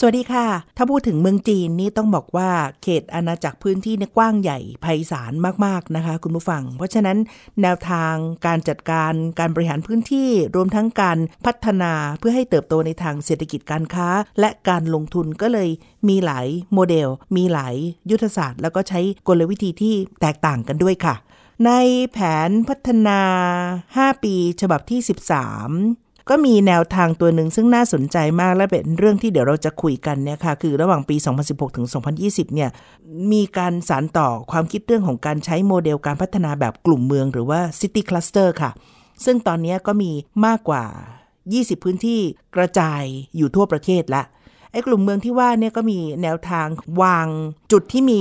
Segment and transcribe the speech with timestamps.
[0.00, 2.50] สวัสดีค่ะ ถ้าพูดถึงเมืองจีนนี่ต้องบอกว่า
[2.82, 5.32] เขตอาณาจักรพื้นที่เนี่ยกว้างใหญ่ไพศาล
[5.64, 7.18] มากๆนะคะ คุณผู้ฟัง เพราะฉะนั้น
[7.62, 8.14] แนวทาง
[8.46, 14.08] การจัดการการบริหารพื้นที่รวมทั้งการพัฒนาเพื่อให้เติบโตในทางเศรษฐกิจการค้า
[14.40, 15.68] และการลงทุนก็เลย
[16.08, 17.74] มีหลายโมเดล มีหลาย
[18.10, 21.14] ยุทธศาสตร์ แล้วก็ใช้กลวิธีที่แตกต่างกันด้วยค่ะ
[21.66, 21.70] ใน
[22.12, 22.18] แผ
[22.48, 23.20] นพัฒนา
[24.12, 25.00] 5 ปีฉบับที่
[25.66, 31.16] 13 ก็มีแนวทางตัวหนึ่งซึ่งน่าสนใจมากและเป็นเรื่องที่เดี๋ยวเราจะคุยกันเนี่ยค่ะคือระหว่างปี
[31.46, 31.86] 2016 ถึง
[32.20, 32.70] 2020 เนี่ย
[33.32, 38.70] มีการสานต่อความคิดเรื่องของการใช้โมเดลการพัฒนาแบบกลุ่มเมืองหรือว่า City Cluster ค่ะ
[39.24, 40.10] ซึ่งตอนนี้ก็มี
[40.46, 40.84] มากกว่า
[41.34, 42.20] 20 พื้นที่
[42.56, 43.02] กระจาย
[43.36, 44.22] อยู่ทั่วประเทศละ
[44.72, 46.66] ไอ้กลุ่มเมืองที่ว่าเนี่ยก็มีแนวทาง
[47.02, 47.26] วาง
[47.72, 48.20] จุดที่มี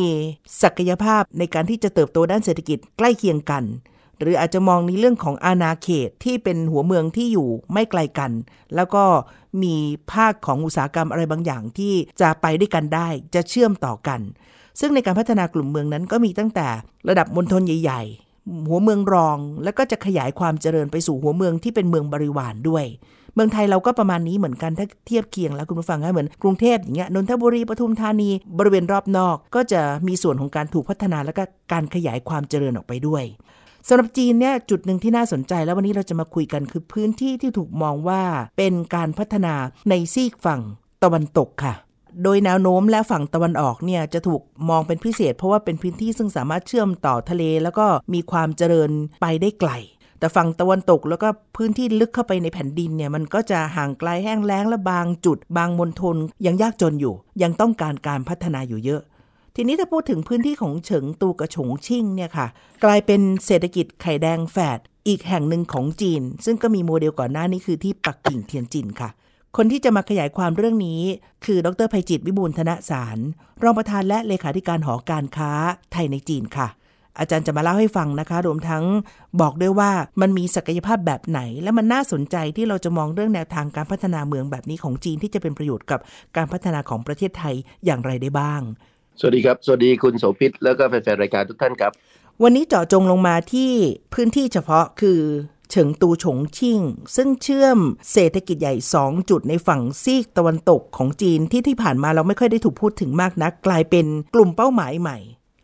[0.63, 3.63] ศักยภาพในการที่จะเติบโตด้านเศรษฐกิจใกล้เคียงกัน
[4.21, 8.31] หรืออาจจะมองในเรื่องของอาณาเขตที่เป็นหัวเมืองที่อยู่ไม่ไกลกัน
[8.75, 9.03] แล้วก็
[9.63, 9.75] มี
[10.11, 14.19] ภาคของอุตสาหกรรมอะไรบางอย่างที่จะไปด้วยกันได้ จะเชื่อมต่อกัน
[14.79, 16.67] ซึ่งในการพัฒนากลุ่มเมืองนั้นก็มีตั้งแต่
[17.09, 18.01] ระดับมณฑลใหญ่
[18.35, 22.85] ๆ หัวเมืองรอง แล้วก็จะขยายความเจริญไปสู่หัวเมืองที่เป็นเมืองบริวารด้วย
[23.33, 33.23] เมืองไทยเราก็ประมาณนี้เหมือนกันถ้าเทียบเคียงแล้วคุณผู้ฟังคะเหมือนกรุงเทพอย่างเงี้ยนนทบุรีปทุมธานีบริเวณรอบนอกก็จะมีส่วนของการถูกพัฒนาและก็การขยายความเจริญออกไปด้วย
[33.89, 38.21] สำหรับจีนเนี่ยจุดหนึ่งที่น่าสนใจแล้ววันนี้เราจะมาคุยกันคือพื้นที่ที่ถูกมองว่า
[38.57, 39.53] เป็นการพัฒนา
[39.89, 40.61] ในซีกฝั่ง
[41.03, 41.73] ตะวันตกค่ะ
[42.23, 49.71] โดยแนวโน้มและฝั่งตะวันออกเนี่ยจะถูกมองเป็นพิเศษ เพราะว่าเป็นพื้นที่ซึ่งสามารถเชื่อมต่อทะเล แล้วก็มีความเจริญไปได้ไกล
[50.19, 51.27] แต่ฝั่งตะวันตกแล้วก็
[51.57, 56.15] พื้นที่ลึกเข้าไปในแผ่นดินเนี่ยมันก็จะห่างไกลแห้งแล้งและบางจุด บางมณฑล
[56.45, 59.01] ยังยากจนอยู่ ยังต้องการการพัฒนาอยู่เยอะ
[59.59, 62.47] ทีนี้ถ้าพูดถึงพื้นที่ของเฉิงตูกระฉงชิ่งเนี่ยค่ะ
[62.83, 69.09] กลายเป็นเศรษฐกิจไข่แดงแฝดอีกแห่งหนึ่งของจีน ซึ่งก็มีโมเดลก่อนหน้านี้คือที่ปักกิ่งเทียนจินค่ะ
[69.57, 71.01] คนที่จะมาขยายความเรื่องนี้
[71.45, 73.17] คือดรภัยจิตวิบูลธนสาร
[73.63, 75.51] รองประธานและเลขาธิการหอการค้า
[75.91, 76.67] ไทยในจีนค่ะ
[77.19, 78.83] อาจารย์จะมาเล่าให้ฟังนะคะ รวมทั้ง
[79.41, 79.91] บอกด้วยว่า
[80.21, 85.99] มันมีศักยภาพแบบไหน และมันน่าสนใจที่เราจะมองเรื่องแนวทางการพัฒนาเมืองแบบนี้ของจีนที่จะเป็นประโยชน์กับ
[86.35, 88.61] การพัฒนาของประเทศไทยอย่างไรได้บ้าง
[89.19, 91.91] สวัสดีครับ สวัสดีคุณโสภิตแล้วก็แฟนๆรายการทุกท่านครับ
[92.43, 93.71] วันนี้เจาะจงลงมาที่
[94.13, 95.19] พื้นที่เฉพาะคือ
[95.71, 96.79] เฉิงตูฉงชิ่ง
[97.15, 97.79] ซึ่งเชื่อม
[98.11, 105.17] เศรษฐกิจใหญ่ 2 จุดในฝั่งซีกตะวันตกของจีนที่ที่ผ่านมาเราไม่ค่อยได้ถูกพูดถึงมากนัก กลายเป็นกลุ่มเป้าหมายใหม่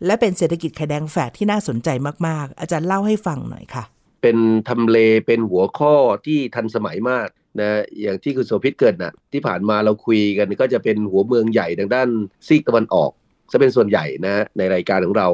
[0.06, 1.90] และเป็นเศรษฐกิจไข่แดงแฝดที่น่าสนใจ
[2.28, 3.84] มากๆ อาจารย์เล่าให้ฟังหน่อยค่ะ
[4.22, 4.38] เป็น
[4.70, 4.98] ทำเล
[5.28, 7.28] เป็นหัวข้อที่ทันสมัยมาก
[7.60, 12.10] นะอย่างที่คุณโสภิตเกิดนะที่ผ่านมาเราคุยกันก็จะเป็นหัวเมืองใหญ่ทางด้าน
[12.48, 13.12] ซีกตะวันออก
[13.52, 15.28] จะเป็นส่วนใหญ่นะในรายการของเรา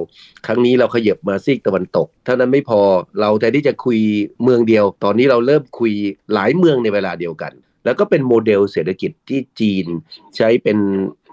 [0.46, 2.82] ครั้งนี้เราขยับมาซีกตะวันตก เท่านั้นไม่พอ
[3.22, 4.00] เราแทนที่จะคุย
[4.44, 5.94] เมืองเดียว ตอนนี้เราเริ่มคุย
[6.34, 7.54] หลายเมืองในเวลาเดียวกัน
[7.86, 9.86] แล้วก็เป็นโมเดลเศรษฐกิจที่จีน
[10.38, 10.78] ใช้เป็น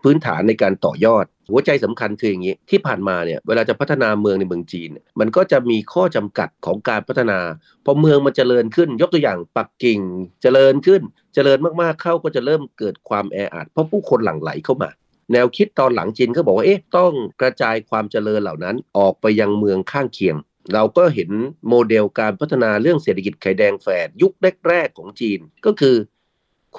[0.03, 4.89] พื้นฐานในการต่อยอด หัวใจสำคัญคืออย่างนี้ ที่ผ่านมาเนี่ยเวลาจะพัฒนาเมืองในเมืองจีน
[5.21, 7.39] มันก็จะมีข้อจำกัดของการพัฒนา
[7.85, 10.01] พอเมืองมันเจริญขึ้น ยกตัวอย่างปักกิ่ง
[10.43, 11.03] เจริญขึ้น
[11.35, 14.91] เจริญมากๆเข้าก็จะเริ่มเกิดความแออัดเพราะผู้คนหลั่งไหลเข้ามา
[15.33, 20.37] แนวคิดตอนหลังจีนก็บอกว่าเอ๊ะต้องกระจายความเจริญเหล่านั้นออกไปยังเมืองข้างเคียง
[20.75, 21.31] เราก็เห็น
[21.69, 24.33] โมเดลการพัฒนาเรื่องเศรษฐกิจไข่แดงแฝดยุค
[24.69, 25.97] แรกๆของจีนก็คือ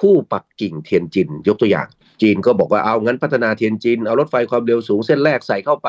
[0.08, 1.88] ู่ปักกิ่งเทียนจินยกตัวอย่าง
[2.22, 5.88] จีนก็บอกว่าเอางั้นพัฒนาเทียนจินเอารถไฟความเร็วสูงเส้นแรกใส่เข้าไป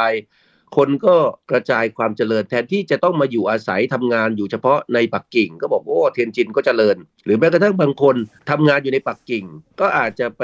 [0.78, 1.16] คนก็
[1.52, 8.16] กระจายความเจริญแทนที่จะต้องมาอยู่อาศัยทำงานอยู่เฉพาะในปักกิ่ง ก็บอกโอ้เทียนจินก็เจริญ หรือแม้กระทั่งบางคน
[8.50, 9.46] ทำงานอยู่ในปักกิ่ง
[9.80, 10.44] ก็อาจจะไป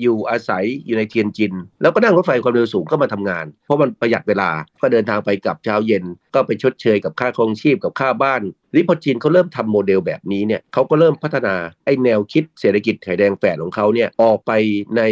[0.00, 4.50] อยู่อาศัยอยู่ในเทียนจิน แล้วก็นั่งรถไฟความเร็วสูงก็มาทำงาน เพราะมันประหยัดเวลา
[4.80, 6.04] ก็เดินทางไปกลับเช้าเย็น
[6.34, 8.42] ก็ไปชดเชยกับค่าครองชีพกับค่าบ้าน
[8.74, 11.54] นี่พอจีนเขาเริ่มทำโมเดลแบบนี้เนี่ยเขาก็เริ่มพัฒนา
[11.84, 14.52] ไอ้แนวคิดเศรษฐกิจไข่แดงแฝดของเขาเนี่ยออกไป
[14.96, 15.02] ใน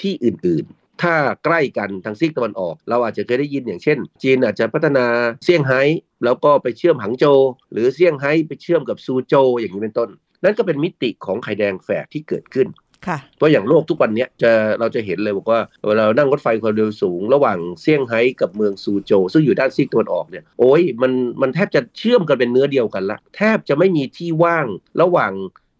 [0.00, 0.66] ที่อื่น
[1.02, 1.14] ถ้า
[1.44, 5.06] ใกล้กันทางซีกตะวันออก เราอาจจะเคยได้ยินอย่างเช่น จีนอาจจะพัฒนา
[5.44, 5.82] เซี่ยงไฮ้
[6.24, 7.40] แล้วก็ไปเชื่อมหังโจว
[7.72, 10.08] หรือเซี่ยงไฮ้ไปเชื่อมกับซูโจวอย่างนี้เป็นต้น
[10.44, 12.68] นั่นก็เป็นมิติของไข่แดงแฝดที่เกิดขึ้น
[13.06, 14.50] ค่ะเพราะอย่างโลกทุกวันเนี้ยจะ
[14.80, 24.66] เราจะเห็นเลยบอกว่าเวลาเรานั่งรถไฟความเร็วสูง ระหว่างเซี่ยงไฮ้กับเมืองซูโจวซึ่งอยู่ด้านซีกตะวันออกเนี่ยโอ้ยมันมันแทบจะเชื่อมกันเป็นเนื้อเดียวกันละแทบจะไม่มีที่ว่าง
[25.02, 25.32] ระหว่าง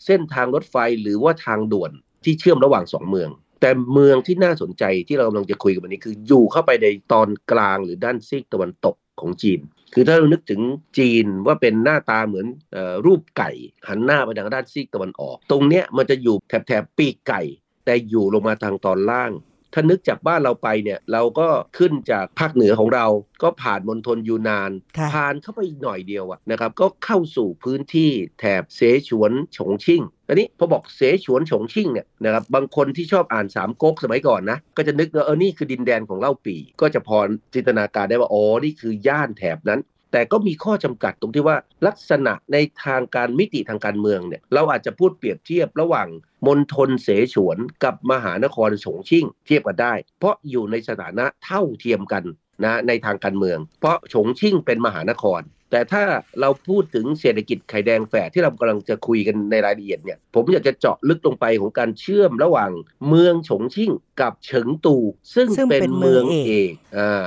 [0.07, 1.91] เส้นทางรถไฟหรือว่าทางด่วน
[2.25, 9.61] ที่เชื่อมระหว่างสองเมือง แต่เมืองที่น่าสนใจที่เรากำลังจะคุยกันวันนี้คืออยู่เข้าไปในตอนกลางหรือด้านซีกตะวันตกของจีน
[9.95, 10.61] คือถ้าเรานึกถึง
[10.99, 13.51] จีนว่าเป็นหน้าตาเหมือนอรูปไก่
[13.89, 17.43] หันหน้าไปทางด้านซีกตะวันออก ตรงเนี้ยมันจะอยู่แถบแถบปีกไก่
[17.85, 19.33] แต่อยู่ลงมาทางตอนล่าง
[19.75, 23.07] ถ้านึกจากบ้านเราไปเนี่ยเราก็ขึ้นจากภาคเหนือของเรา
[23.43, 24.71] ก็ผ่านมณฑลยูนาน
[25.13, 37.19] ผ่านเข้าไปอีกหน่อยเดียวอะนะครับก็เข้าสู่พื้นที่แถบเสฉวนฉงชิ่งอันนี้พอบอกเสฉวนฉงชิ่งเนี่ยนะครับบางคนที่ชอบอ่านสามก๊กสมัยก่อนนะก็จะนึกว่าเออนี่คือดินแดนของเล่าปี ก็จะพอ
[37.55, 39.81] จินตนาการได้ว่าอ๋อนี่คือย่านแถบนั้น
[40.13, 46.09] แต่ก็มีข้อจำกัดตรงที่ว่าลักษณะในทางการมิติทางการเมืองเนี่ยเราอาจจะพูดเปรียบเทียบระหว่าง
[46.47, 52.25] มณฑลเสฉวนกับมหานครฉงชิ่งเทียบกันได้ เพราะอยู่ในสถานะเท่าเทียมกัน
[52.65, 56.05] นะในทางการเมือง เพราะฉงชิ่งเป็นมหานคร แต่ถ้า
[56.41, 62.71] เราพูดถึงเศรษฐกิจไข่แดงแฝดที่เรากำลังจะคุยกันในรายละเอียดเนี่ยผมอยากจะเจาะลึกลงไปของการเชื่อมระหว่าง
[63.09, 63.91] เมืองฉงชิ่ง
[64.21, 64.97] กับเฉิงตู
[65.35, 66.73] ซึ่งเป็นเมืองเอก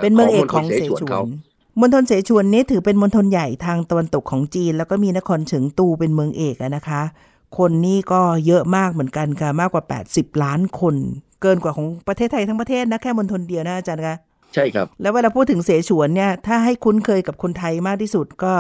[0.04, 1.22] เป็นเมืองเอกของเสฉวนเขา
[1.80, 7.02] มณฑลเสฉวนนี้ถือเป็นมณฑลใหญ่ทางตะวันตกของจีน แล้วก็มีนครเฉิงตูเป็นเมืองเอกนะคะ
[7.58, 9.84] คนนี่ก็เยอะมากเหมือนกันค่ะมากกว่า
[10.14, 10.96] 80 ล้านคน
[11.42, 14.16] เกินกว่าของประเทศไทยทั้งประเทศนะแค่มณฑลเดียวนะอาจารย์คะ
[14.54, 18.54] ใช่ครับ แล้วเวลาพูดถึงเสฉวนเนี่ยถ้าให้คุ้นเคยกับคนไทยมากที่สุดก็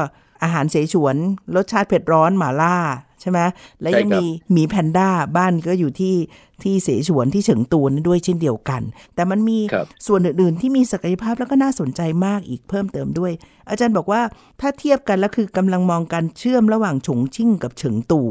[0.43, 1.15] อาหารเสฉวน
[1.55, 2.75] รสชาติเผ็ดร้อนหมาล่า
[3.23, 3.39] ใช่ไหม
[3.81, 6.15] และยังมีหมีแพนด้าบ้านก็อยู่ที่
[6.63, 8.81] ที่เสฉวนที่เฉิงตูนด้วยเช่นเดียวกัน
[9.15, 9.59] แต่มันมี
[10.07, 13.31] ส่วนอื่น ๆ ที่มีศักยภาพแล้วก็น่าสนใจมากอีกเพิ่มเติมด้วย
[13.69, 14.21] อาจารย์บอกว่า
[14.61, 18.21] ถ้าเทียบกันแล้วคือกำลังมองการเชื่อมระหว่างฉงชิ่งกับเฉิงตู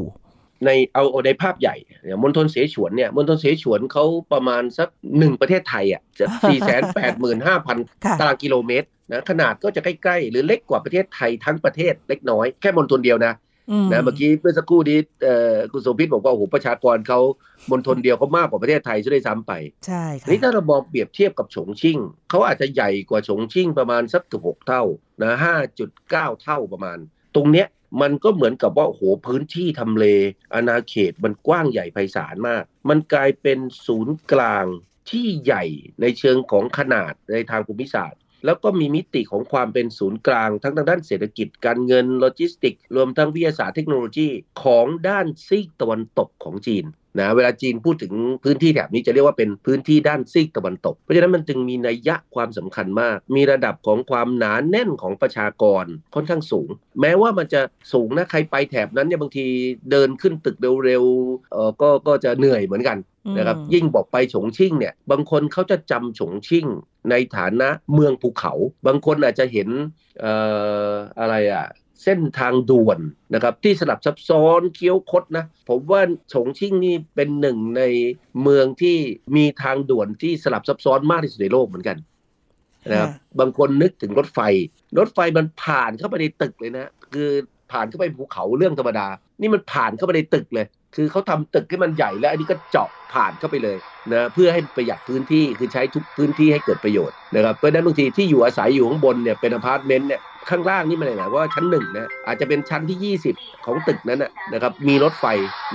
[0.65, 7.77] ในเอาในภาพใหญ่เนี่ยมณฑลเสฉวนเนี่ยมณฑลเสฉวนเขาประมาณสักหนึ่งประเทศไทยอะจะสี่แสนแปดหมื่นห้าพัน
[8.19, 13.33] ตารางกิโลเมตรนะขนาดก็จะใกล้ ๆ หรือเล็กกว่าประเทศไทยทั้งประเทศเล็กน้อยแค่มณฑลเดียวนะ
[13.91, 14.99] นะเมื่อกี้เมื่อสักครู่นี้
[15.71, 17.19] คุณสมพิษบอกว่าโอ้โหประชากรเขา
[17.71, 19.51] มณฑลเดียวเขามากกว่าประเทศไทยซะด้วยซ้ำไป
[19.87, 21.97] ใช่ค่ะนี่ถ้าเรามองเปรียบเทียบกับฉงชิ่ง
[22.29, 24.83] เขาอาจจะใหญ่กว่าฉงชิ่งประมาณสักถึงหกเท่า
[25.21, 26.97] นะห้าจุดเก้าเท่าประมาณ
[27.35, 27.67] ตรงเนี้ย
[28.01, 30.05] มันก็เหมือนกับว่าโอ้โหพื้นที่ทำเล
[30.53, 34.65] อาณาเขตมันกว้างใหญ่ไพศาลมาก มันกลายเป็นศูนย์กลาง
[35.09, 35.63] ที่ใหญ่
[36.01, 44.29] ในเชิงของขนาดในทางภูมิศาสตร์ แล้วก็มีมิติของความเป็นศูนย์กลาง ทั้งทางด้านเศรษฐกิจการเงินโลจิสติกส์ รวมทั้งวิทยาศาสตร์เทคโนโลยี
[44.63, 46.85] ของด้านซีกตะวันตกของจีน
[47.19, 48.13] นะเวลาจีนพูดถึง
[48.43, 56.69] พื้นที่แถบนี้จะเรียกว่าเป็นพื้นที่ด้านซีกตะวันตก เพราะฉะนั้นมันจึงมีนัยยะความสำคัญมาก มีระดับของความหนาแน่นของประชากรค่อนข้างสูง
[57.01, 57.61] แม้ว่ามันจะ
[57.93, 59.45] สูงนะใครไปแถบนั้นเนี่ยบางที
[59.91, 62.97] เดินขึ้นตึกเร็วๆเออก็ก็จะเหนื่อยเหมือนกัน
[63.37, 66.65] นะครับยิ่งบอกไปฉงชิ่งเนี่ยบางคนเขาจะจำฉงชิ่ง
[67.09, 68.53] ในฐานะเมืองภูเขา
[68.87, 69.69] บางคนอาจจะเห็น
[70.19, 70.33] เอ่
[70.87, 70.89] อ
[71.19, 71.65] อะไรอะ
[72.03, 72.99] เส้นทางด่วน
[73.33, 76.01] นะครับที่สลับซับซ้อนเคี้ยวคดนะผมว่า
[76.33, 77.83] ฉงชิ่งนี่เป็นหนึ่งใน
[78.41, 78.97] เมืองที่
[79.35, 81.97] มีทางด่วนที่สลับซับซ้อนมากที่สุดในโลกเหมือนกัน
[82.91, 83.09] นะครับ
[83.39, 84.39] บางคนนึกถึงรถไฟ
[84.99, 87.29] รถไฟมันผ่านเข้าไปในตึกเลยนะ คือ
[87.71, 89.07] ผ่านเข้าไปภูเขาเรื่องธรรมดา
[89.41, 93.77] นี่มันผ่านเข้าไปในตึกเลย คือเขาทำตึกให้มันใหญ่แล้วอันนี้ก็เจาะผ่านเข้าไปเลย
[94.13, 104.19] นะเพื่อให้ประหยัดพื้นที่คือใช้ทุกพื้นที่ให้เกิดประโยชน์นะครับเพราะฉะนั้นบางทีที่อยู่อาศัยอยู่ข้างบนเนี่ยเป็นอพาร์ตเมนต์เนี่ยข้างล่างนี่มันไม่ว่าชั้นหนึ่งนะอาจจะเป็นชั้นที่ 20 ของตึกนั้น
[104.53, 105.25] นะครับมีรถไฟ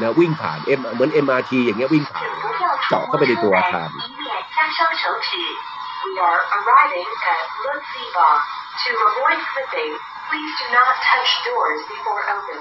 [0.01, 2.29] นะวิ่งผ่านเอ็มเหมือน MRT อย่างเงี้ยวิ่งผ่าน
[2.89, 3.91] เจาะเข้าไปในตัวอาคาร
[6.05, 8.29] We are arriving at Luxiba.
[8.83, 9.93] To avoid slipping,
[10.31, 12.59] please do not touch doors before open.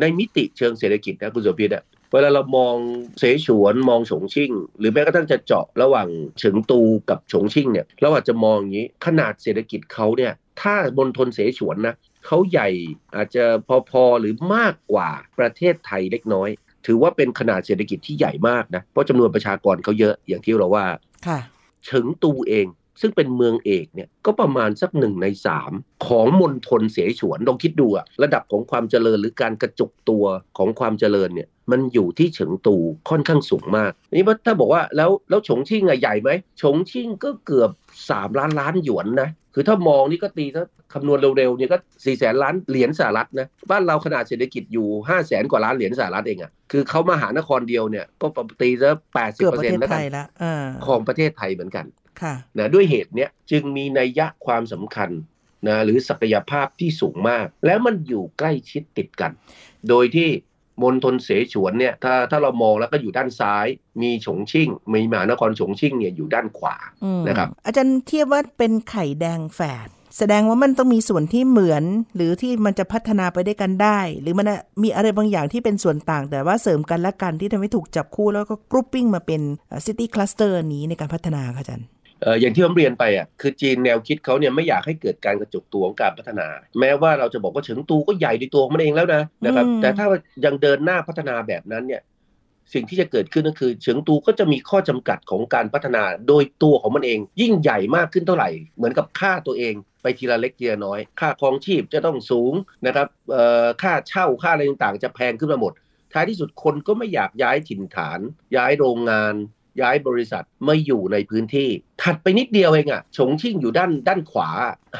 [0.00, 2.76] ในมิติเชิงเศรษฐกิจนะคุณสุพิษอะเวลาเรามอง
[3.18, 11.94] เสฉวนมองฉงชิ่ง หรือแม้กระทั่งจะเจาะระหว่างเฉิงตูกับฉงชิ่งเนี่ยเราอาจจะมองอย่างนี้ขนาดเศรษฐกิจเขาเนี่ยถ้ามณฑลเสฉวนนะ
[12.26, 12.68] เขาใหญ่
[13.16, 13.44] อาจจะ
[13.90, 16.48] พอๆหรือมากกว่าประเทศไทยเล็กน้อย
[16.86, 20.86] ถือว่าเป็นขนาดเศรษฐกิจที่ใหญ่มากนะเพราะจำนวนประชากรเขาเยอะอย่างที่เราว่า
[21.26, 21.38] ค่ะ
[21.84, 22.66] เฉิงตูเอง
[23.00, 25.72] ซึ่งเป็นเมืองเอกเนี่ยก็ประมาณสักหนึ่งในสาม
[26.06, 30.24] ของมณฑลเสฉวนลองคิดดูอะระดับของความเจริญหรือการกระจุกตัว
[30.58, 32.76] ของความเจริญเนี่ยมันอยู่ที่เฉิงตู
[33.10, 36.30] ค่อนข้างสูงมากนี่ถ้าบอกว่าแล้วแล้วฉงชิ่งอะใหญ่ไหม
[36.62, 37.70] ฉงชิ่งก็เกือบ
[38.10, 48.26] สามล้านล้านหยวนนะคือถ้ามองนี่ก็ตีถ้าคำนวณเร็วๆเนี่ยก็สี่แสนล้านเหรียญสหรัฐนะบ้านเราขนาดเศรษฐกิจอยู่ห้าแสนกว่าล้านเหรียญสหรัฐเองอะ่ะคือเขามาหานครเดียวเนี่ยก็
[48.60, 50.00] ตีซะแปดสิบเปอร์เซ็นต์แล้วกัน
[50.86, 51.86] ของประเทศไทยเหมือนกัน
[52.58, 55.10] นะด้วยเหตุเนี้ยจึงมีนัยยะความสำคัญ
[55.68, 59.30] นะหรือศักยภาพที่สูงมาก แล้วมันอยู่ใกล้ชิดติดกัน
[59.88, 60.28] โดยที่
[60.82, 63.66] มณฑลเสฉวนเนี่ยถ้าถ้าเรามองแล้วก็อยู่ด้านซ้าย
[64.02, 66.76] มีฉงชิ่ง มีมหานครฉงชิ่งเนี่ยอยู่ด้านขวา
[67.28, 71.84] นะครับอาจารย์เทียบว่าเป็นไข่แดงแฝดแสดงว่ามันต้องมีส่วนที่เหมือน
[72.16, 74.46] หรือที่มันจะพัฒนาไปได้กันได้ หรือมัน
[74.82, 79.40] มีอะไรบางอย่างที่เป็นส่วนต่าง แต่ว่าเสริมกันและกันที่ทำให้ถูกจับคู่แล้วก็ grouping มาเป็น
[79.86, 81.86] city cluster นี้ในการพัฒนาค่ะอาจารย์
[82.40, 86.48] อย่างที่ผมเรียนไปอะคือจีนแนวคิดเขาเนี่ยไม่อยากให้เกิดการกระจุกตัวของการพัฒนา
[86.80, 90.06] แม้ว่าเราจะบอกว่าเฉิงตูก็ใหญ่ในตัวมันเองแล้วนะนะครับ แต่ถ้า
[90.44, 92.02] ยังเดินหน้าพัฒนาแบบนั้นเนี่ย
[92.74, 102.52] สิ่งที่จะเกิดขึ้นก็คือเฉิงตูก็จะมีข้อจำกัดของการพัฒนาโดยตัวของมันเอง ยิ่งใหญ่มากขึ้นเท่าไหร่ เหมือนกับค่าตัวเอง ไปทีละเล็กทีละน้อย ค่าครองชีพจะต้องสูง
[102.86, 103.08] นะครับ
[103.82, 105.72] ค่าเช่าค่าอะไรต่างๆ จะแพงขึ้นมาหมด
[106.12, 108.20] ท้ายที่สุดคนก็ไม่อยากย้ายถิ่นฐาน
[108.56, 109.34] ย้ายโรงงาน
[109.80, 111.68] ย้ายบริษัทไม่อยู่ในพื้นที่
[112.02, 114.48] ถัดไปนิดเดียวเองอะฉงชิ่งอยู่ด้านด้านขวา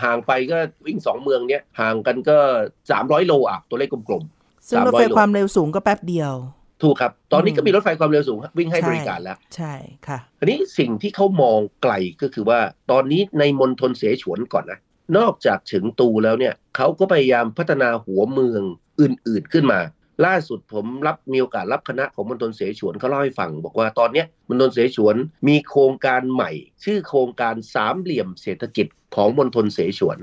[0.03, 2.39] ห่างไปก็วิ่งสองเมืองเนี้ยห่างกันก็
[2.83, 6.35] 300 โลอะตัวเลขกลมๆซึ่งรถไฟความเร็วสูงก็แป๊บเดียว
[6.83, 9.75] ถูกครับ ตอนนี้ก็มีรถไฟความเร็วสูงวิ่งให้บริการแล้ว ใช่
[10.09, 11.93] ค่ะอันนี้สิ่งที่เขามองไกล
[12.23, 14.81] ก็คือว่า ตอนนี้ในมณฑลเสฉวนก่อนนะ
[15.19, 18.63] นอกจากเฉิงตูแล้วเนี่ยเขาก็พยายามพัฒนาหัวเมือง
[19.01, 19.81] อื่นๆขึ้นมา
[20.27, 25.17] ล่าสุดผมรับมีโอกาสรับคณะของมณฑลเสฉวนเขาเล่าให้ฟัง บอกว่าตอนนี้มณฑลเสฉวน
[25.49, 26.51] มีโครงการใหม่
[26.85, 30.19] ชื่อโครงการสามเหลี่ยมเศรษฐกิจของมณฑลเสฉวน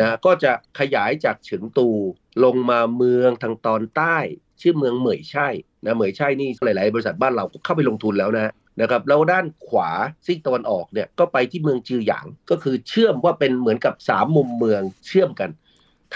[0.00, 1.88] นะก็จะขยายจากเฉิงตู
[2.44, 4.16] ลงมาเมืองทางตอนใต้
[4.60, 5.48] ชื่อเมืองเหมยไช่
[5.84, 9.90] นะเหมยไช่นี่หลาย ๆ บริษัทบ้านเราก็เข้าไปลงทุนแล้วนะนะครับแล้วด้านขวา
[10.26, 15.50] ซีกตะวันออกเนี่ยก็ไปที่เมืองจือหยางก็คือเชื่อมว่าเป็นเหมือนกับสามมุมเมืองเชื่อมกัน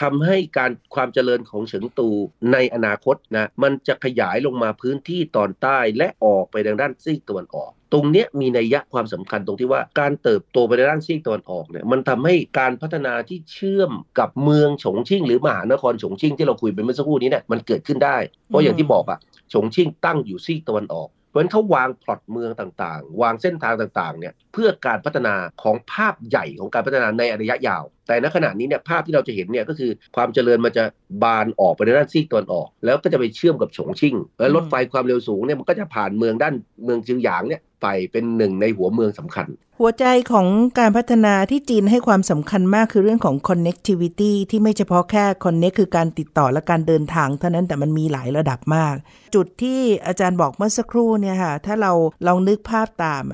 [0.00, 2.08] ทำให้การความเจริญของเฉิงตู
[2.52, 18.16] ในอนาคตนะมันจะขยายลงมาพื้นที่ตอนใต้และออกไปทางด้านซีกตะวันออกตรงนี้มีนัยยะความสำคัญตรงที่ว่าการเติบโตไปในด้านซีกตะวันออกเนี่ยมันทำให้การพัฒนาที่เชื่อมกับเมืองฉงชิ่งหรือมหานครฉงชิ่งที่เราคุยไปเมื่อสักครู่นี้เนี่ยมันเกิดขึ้นได้
[18.48, 19.18] เพราะอย่างที่บอกอะ
[19.52, 30.84] ฉงชิ่งตั้งอยู่ซีกตะวันออก ราะฉะนั้นเขาวางพลอตเมืองต่างๆ วางเส้นทางต่างๆเนี่ยเพื่อการพัฒนาของภาพใหญ่ของการพัฒนาในระยะยาว แต่ณขณะนี้เนี่ยภาพที่เราจะเห็นเนี่ยก็คือความเจริญมันจะ
[31.22, 39.46] บานออกไปในด้านซีกตะวันออก แล้วก็จะไปเชื่อมกับฉงชิ่ง แล้วรถไฟความเร็วสูงเนี่ยมันก็จะผ่านเมืองด้านเมืองจิงหยางเนี่ย ไปเป็นหนึ่งในหัวเมืองสำคัญ
[39.80, 40.46] หัวใจของ
[40.78, 48.94] การพัฒนาที่จีนให้ความสำคัญมากคือเรื่องของ connectivity ที่ไม่เฉพาะแค่ connect คือการติดต่อและการเดินทางเท่านั้นแต่มันมีหลายระดับมาก
[49.34, 51.92] จุดที่อาจารย์บอกเมื่อสักครู่เนี่ยค่ะ ถ้าเรา
[52.26, 53.24] ลองนึกภาพตาม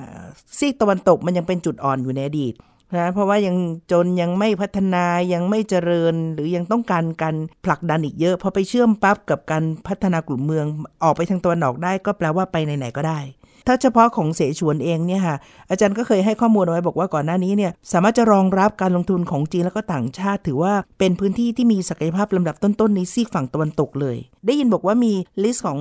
[0.57, 2.55] ซีกตะวันตกมันยังเป็นจุดอ่อนอยู่ในอดีต
[2.97, 3.55] นะเพราะว่ายัง
[3.91, 7.35] จนยังไม่พัฒนายังไม่เจริญ หรือยังต้องการการ
[7.65, 10.65] ผลักดันอีกเยอะพอไปเชื่อมปั๊บกับการพัฒนากลุ่มเมือง
[11.03, 13.19] ออกไปทางตะวันออกได้ก็แปลว่าไปไหนๆก็ได้
[13.67, 15.35] ถ้าเฉพาะของเสฉวนเองเนี่ยค่ะ
[15.69, 25.79] อาจารย์ก็เคยให้ข้อมูลเอาไว้บอกว่าก่อนหน้านี้เนี่ยสามารถจะรองรับการลงทุนของจีนแล้วก็ต่างชาติ ถือว่าเป็นพื้นที่ที่มีศักยภาพลำดับต้นๆในซีกฝั่งตะวันตกเลย ได้ยินบอกว่ามี list ของ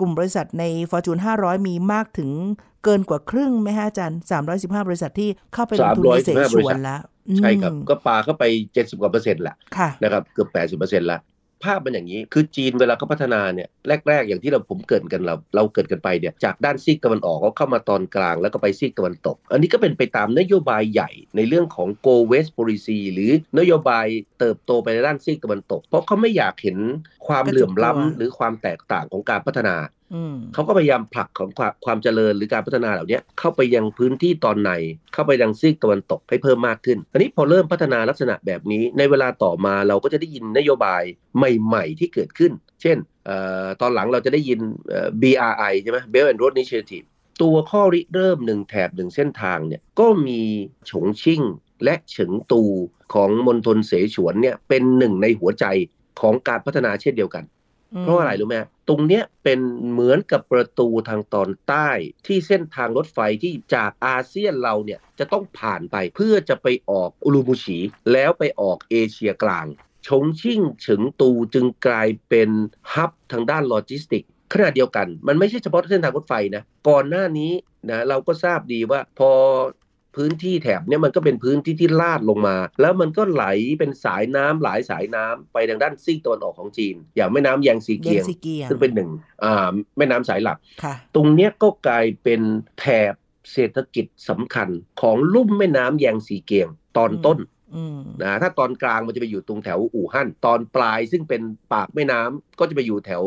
[0.00, 2.30] กลุ่มบริษัทใน Fortune 500 มีมากถึง
[2.84, 4.18] เกินกว่าครึ่งไหมฮะอาจารย์
[4.52, 7.00] 315 บริษัทที่เข้าไปลงทุนในเสฉวนแล้ว
[7.38, 9.56] ใช่ครับ ก็ปาเข้าไป 70 กว่าเปอร์เซ็นต์แหละ
[10.02, 11.18] นะครับ เกือบ 80 เปอร์เซ็นต์ละ
[11.64, 13.68] ภาพมันอย่างนี้ คือจีนเวลาเขาพัฒนาเนี่ย
[14.08, 24.06] แรก ๆ อย่างที่เราผมเกิดกันเราเราเกิดกันไปเนี่ยจากด้านซีกตะวันออกเขาเข้ามาตอนกลางแล้วก็ไปซีกตะวันตก อันนี้ก็เป็นไปตามนโยบายใหญ่ในเรื่องของ go west policy หรือนโยบาย
[24.38, 26.78] เติบโตไปในด้านซีกตะวันตก เพราะเขาไม่อยากเห็น
[27.26, 29.76] ความเหลื่อมล้ำหรือความแตกต่างของการพัฒนา
[30.54, 34.70] เขาก็พยายามผลักของความวามเจริญหรือการพัฒนาเหล่านี้เข้าไปยังพื้นที่ตอนใน
[35.12, 41.02] เข้าไปยังซีกตะวันตกให้เพิ่มมากขึ้นอันนี้พอเริ่มพัฒนาลักษณะแบบนี้ ในเวลาต่อมาเราก็จะได้ยินนโยบาย
[41.36, 42.52] ใหม่ ๆ ที่เกิดขึ้น
[42.82, 42.96] เช่น
[43.80, 44.60] ตอนหลังเราจะได้ยิน
[45.22, 47.06] BRI ใช่ไหม Belt and Road Initiative
[47.42, 50.40] ตัวข้อริเริ่มหนึ่งแถบหนึ่งเส้นทางเนี่ยก็มี
[50.90, 51.42] ฉงชิ่ง
[51.84, 52.62] และเฉิงตู
[53.14, 55.64] ของมณฑลเสฉวนเนี่ยเป็นหนึ่งในหัวใจ
[56.20, 57.44] ของการพัฒนาเช่นเดียวกัน
[58.00, 58.56] เพราะอะไรรู้ไหม
[58.88, 61.90] ตรงเนี้ยเป็นเหมือนกับประตูทางตอนใต้
[62.26, 67.78] ที่เส้นทางรถไฟที่จากอาเซียนเราเนี่ยจะต้องผ่านไปเพื่อจะไปออกอุลุมูชี
[68.12, 69.66] แล้วไปออกเอเชียกลาง
[70.06, 72.50] ชงชิ่งเฉิงตูจึงกลายเป็น
[72.92, 77.52] hub ทางด้านโลจิสติกส์ขณะเดียวกันมันไม่ใช่เฉพาะเส้นทางรถไฟนะก่อนหน้านี้
[77.90, 79.30] นะเราก็ทราบดีว่าพอ
[80.16, 83.44] พื้นที่แถบเนี่ยมันก็เป็นพื้นที่ที่ลาดลงมา แล้วมันก็ไหล
[83.78, 88.24] เป็นสายน้ำหลายสายน้ำไปทางด้านซีกตะวันออกของจีน อย่างแม่น้ำแยงซีเกียง
[88.68, 89.10] ซึ่งเป็นหนึ่ง
[89.44, 90.58] อ่าแม่น้ำสายหลัก
[91.14, 92.40] ตรงเนี้ยก็กลายเป็น
[92.80, 93.14] แถบ
[93.52, 94.68] เศรษฐกิจสำคัญ
[95.00, 97.38] ของลุ่มแม่น้ำยางซีเกียงตอนต้น
[98.22, 103.24] นะถ้าตอนกลางมันจะไปอยู่ตรงแถวอู่ฮั่นตอนปลายซึ่งเป็นปากแม่น้ำก็จะไปอยู่แถว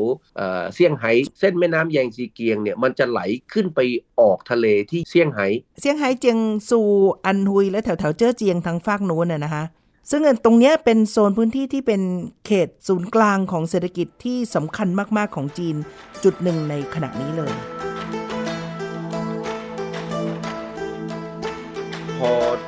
[0.74, 3.20] เซี่ยงไฮ้เส้นแม่น้ำแยงซีเกียงเนี่ยมันจะไหล
[3.54, 3.80] ขึ้นไป
[4.20, 5.48] ออกทะเลที่เซี่ยงไฮ้
[5.82, 6.80] เซี่ยงไฮ้เจียงซู
[7.26, 9.64] อันฮุยและแถวแถวเจ้อเจียงทางฝากโน้นน่ะนะคะ
[10.12, 12.02] ซึ่งตรงนี้เป็นโซนพื้นที่ที่เป็น
[12.46, 14.88] เขตศูนย์กลางของเศรษฐกิจที่สำคัญ
[15.18, 15.76] มาก ๆ ของจีน
[16.24, 17.54] จุดหนึ่งในขณะนี้เลย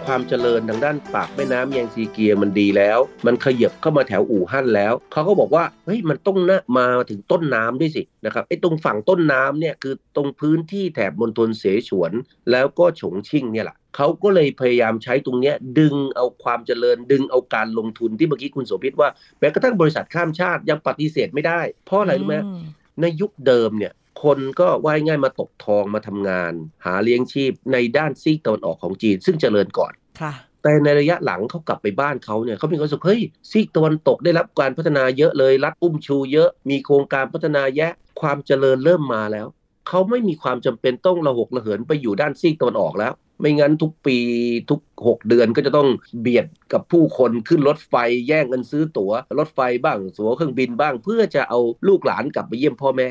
[0.08, 12.12] ความเจริญทางด้านปากแม่น้ำแยงซีเกียมันดีแล้ว มันขยับเข้ามาแถวอู่ฮั่นแล้ว เขาก็บอกว่าเฮ้ยมันต้องนะมาถึงต้นน้ำด้วยสินะครับไอ้ตรงฝั่งต้นน้ำเนี่ยคือตรงพื้นที่แถบมณฑลเสฉวน
[12.52, 19.10] แล้วก็ฉงชิ่งเนี่ยแหละเขาก็เลยพยายามใช้ตรงเนี้ยดึงเอาความเจริญดึงเอาการลงทุนที่เมื่อกี้คุณโสภิตว่า
[19.40, 22.38] แม้กระทั่งบริษัทข้ามชาติยังปฏิเสธไม่ได้ เพราะอะไรรู้ไหม
[23.02, 26.54] ในยุคเดิมเนี่ย คนก็ว่ายง่ายมาตกทองมาทำงาน
[26.86, 30.34] หาเลี้ยงชีพในด้านซีกตะวันออกของจีน ซึ่งเจริญก่อนค่ะ
[30.64, 33.22] แต่ในระยะหลังเขากลับไปบ้านเขาเนี่ยเขามีความรู้สึกเฮ้ย
[33.52, 39.48] ซีกตะวันตกได้รับการพัฒนาเยอะเลยรัฐอุ้มชูเยอะมีโครงการพัฒนาแยะความเจริญเริ่มมาแล้ว
[39.88, 44.18] เขาไม่มีความจำเป็นต้องระหกระเหินไปอยู่ด้านซีกตะวันออกแล้ว ไม่งั้นทุกปี
[44.70, 45.88] ทุก 6 เดือนก็จะต้อง
[46.22, 47.96] เบียดกับผู้คนขึ้นรถไฟ
[48.28, 53.10] แย่งเงินซื้อตัว๋ว รถไฟบ้างสัวเครื่องบินบ้าง เพื่อจะเอาลูกหลานกลับไปเยี่ยมพ่อแม่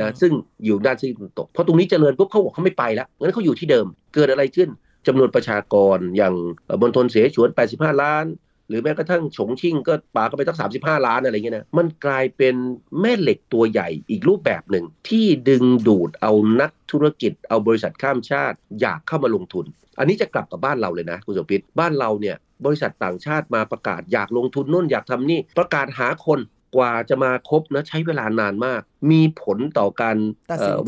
[0.00, 0.32] นะซึ่ง
[0.64, 4.68] อยู่ด้านซีกตะวันตกเพราะตรงนี้เจริญปุ๊บเขาบอกเขาไม่ไปแล้วงั้นเขาอยู่ที่เดิมเกิดอะไรขึ้น
[5.06, 6.34] จำนวนประชากรอย่าง
[6.80, 8.24] บนทนเสฉวน 85 ล้าน
[8.68, 12.54] หรือแม้กระทั่งฉงชิ่งก็ปาก็ไปตั้งสามสิบห้าล้านอะไรเงี้ยนะมันกลายเป็น
[13.00, 19.66] แม่เหล็กตัวใหญ่อีกรูปแบบหนึ่ง ที่ดึงดูดเอานักธุรกิจเอาบริษัทข้ามชาติ อยากเข้ามาลงทุน
[19.98, 26.40] อันนี้จะกลับกับบ้านเราเลยนะ คุณสมพิษบ้านเราเนี่ยบริษัทต่างชาติมาประกาศอยากลงทุนนู่นอยากทำนี่ ประกาศหาคน
[26.76, 28.80] กว่าจะมาครบนะใช้เวลานานมาก
[29.10, 30.16] มีผลต่อการ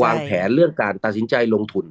[0.02, 1.84] วางแผนเรื่องการตัดสินใจลงทุน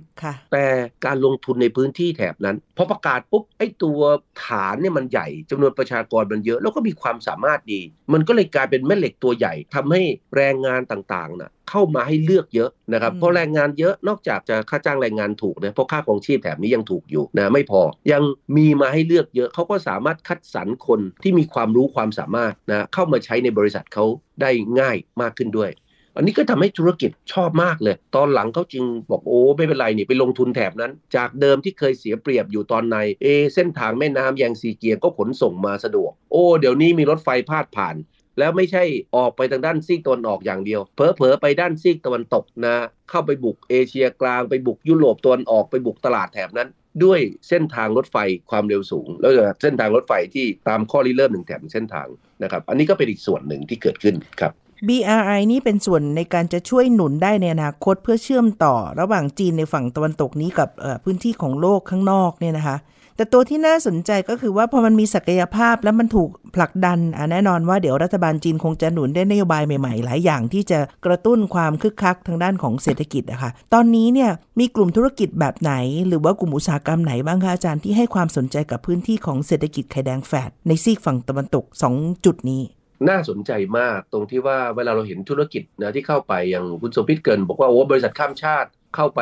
[0.52, 0.66] แต่
[1.06, 4.00] การลงทุนในพื้นที่แถบนั้นพอประกาศปุ๊บไอ้ตัว
[4.46, 7.82] ฐานเนี่ยมันใหญ่จำนวนประชากรมันเยอะ แล้วก็มีความสามารถดี
[8.14, 10.02] มันก็เลยกลายเป็นแม่เหล็กตัวใหญ่ทำให้
[10.36, 18.24] แรงงานต่างๆนะเข้ามาให้เลือกเยอะนะครับเพราะแรงงานเยอะนอกจากจะค่าจ้างแรงงานถูกนะเพราะค่าของชีพแถบนี้ยังถูกอยู่นะไม่พอ ยัง
[18.58, 24.06] มีมาให้เลือกเยอะเขาก็สามารถคัดสรรคนที่มีความรู้ความสามารถนะเข้ามาใช้ในบริษัทเขา
[24.42, 25.70] ได้ง่ายมากขึ้นด้วย
[26.16, 37.96] อันนี้ก็ทำให้ธุรกิจชอบมากเลย ตอนหลังเขาจึงบอกโอ้ไม่เป็นไรนี่ไปลงทุนแถบนั้น จากเดิมที่เคยเสียเปรียบอยู่ตอนในเอเส้นทางแม่น้ำแยงซีเกียงก็ขนส่งมาสะดวก โอ้เดี๋ยวนี้มีรถไฟพาดผ่าน
[38.40, 38.84] แล้วไม่ใช่
[39.16, 42.76] ออกไปทางด้านซีกตะวันออกอย่างเดียวเผลอๆไปด้านซีกตะวันตกนะ
[43.10, 46.70] เข้าไปบุกเอเชียกลางไปบุกยุโรปตะวันออกไปบุกตลาดแถบนั้น
[47.04, 48.18] ด้วยเส้นทางรถไฟ
[48.50, 52.08] ความเร็วสูง แล้วเส้นทางรถไฟที่ตามข้อริเริ่มหนึ่งแถบเส้นทาง
[52.44, 54.54] นะครับ อันนี้ก็เป็นอีกส่วนหนึ่งที่เกิดขึ้นครับ
[54.88, 60.70] BRI นี่เป็นส่วนในการจะช่วยหนุนได้ในอนาคตเพื่อเชื่อมต่อระหว่างจีนในฝั่งตะวันตกนี้กับ
[61.04, 62.78] พื้นที่ของโลกข้างนอกเนี่ยนะคะ
[63.18, 75.74] แต่ตัวที่น่าสนใจก็คือว่าพอมันมีศักยภาพแล้วมันถูกผลักดันอะแน่นอนว่าเดี๋ยวรัฐบาลจีนคงจะหนุนได้นโยบายใหม่ๆ หลายอย่างที่จะกระตุ้นความคึกคักทางด้านของเศรษฐกิจนะคะตอนนี้เนี่ยมีกลุ่มธุรกิจแบบไหน
[76.08, 81.64] หรือว่ากลุ่มอุตสาหกรรมไหนบ้างคะอาจารย์ที่ให้ความสนใจกับพื้นที่ของเศรษฐกิจไข่แดงแฟดในซีกฝั่งตะวันตก
[81.96, 82.64] 2 จุดนี้
[83.10, 89.20] น่าสนใจมากตรงที่ว่าเวลาเราเห็นธุรกิจนะที่เข้าไปอย่างคุณสมพิษเกิน บอกว่าโอ้บริษัทข้ามชาติเข้าไป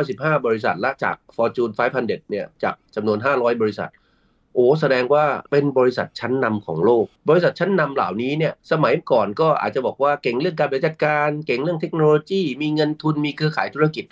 [0.00, 3.90] 315 บริษัทละจาก Fortune 500เนี่ยจากจำนวน 500 บริษัท
[4.54, 14.04] โอ้แสดงว่าเป็นบริษัทชั้นนำของโลก บริษัทชั้นนำเหล่านี้เนี่ยสมัยก่อนก็อาจจะบอกว่าเก่งเรื่องการบริหารจัดการ เก่งเรื่องเทคโนโลยี มีเงินทุนมีเครือข่ายธุรกิจ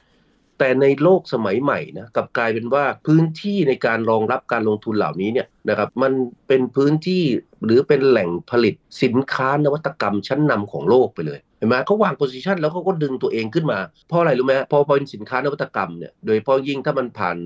[0.58, 6.12] แต่ในโลกสมัยใหม่นะกับกลายเป็นว่าพื้นที่ในการรองรับการลงทุนเหล่านี้เนี่ยนะครับมัน
[6.48, 7.22] เป็นพื้นที่
[7.64, 17.36] หรือเป็นแหล่งผลิตสินค้านวัตกรรมชั้นนำของโลกไปเลย เห็นไหมเขาวางโพสิชันแล้วเขาก็ดึงตัวเองขึ้นมา เพราะอะไรรู้ไหมพอเป็นสินค้านวัตกรรมเนี่ยโดยเฉพาะยิ่งถ้ามันผ่าน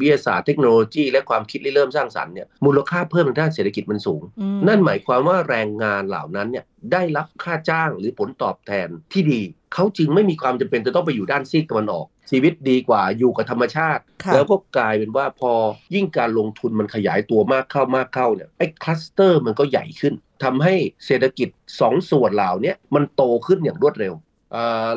[0.00, 4.22] วิทยาศาสตร์เทคโนโลยี และความคิดเริ่มสร้างสรรค์เนี่ยมูลค่าเพิ่มทางด้านเศรษฐกิจมันสูง
[4.68, 9.40] นั่นหมายความว่าแรงงานเหล่านั้นเนี่ยได้รับค่าจ้างหรือผลตอบแทนที่ดี
[9.74, 14.02] เขาจึงไม่มีความจำเป็นจะต้องไปอยู่ด้านซีกตะวันออก ชีวิตดีกว่าอยู่กับธรรมชาติ
[14.34, 15.52] แล้วก็กลายเป็นว่าพอ
[15.94, 20.74] ยิ่งการลงทุนมันขยายตัวมากเข้ามากเข้าเนี่ยไอ้คลัสเตอร์มันก็ใหญ่ขึ้น ทำให้
[21.06, 24.14] เศรษฐกิจ2สส่วนเหล่านี้มันโตขึ้นอย่างรวดเร็ว